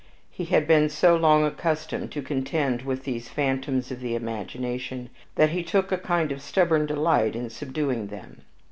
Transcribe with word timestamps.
He 0.31 0.45
had 0.45 0.65
been 0.67 0.89
so 0.89 1.15
long 1.15 1.45
accustomed 1.45 2.11
to 2.13 2.23
contend 2.23 2.81
with 2.81 3.03
these 3.03 3.29
phantoms 3.29 3.91
of 3.91 3.99
the 3.99 4.15
imagination, 4.15 5.11
that 5.35 5.51
he 5.51 5.61
took 5.61 5.91
a 5.91 5.97
kind 5.99 6.31
of 6.31 6.41
stubborn 6.41 6.87
delight 6.87 7.35
in 7.35 7.51
subduing 7.51 8.07
them. 8.07 8.41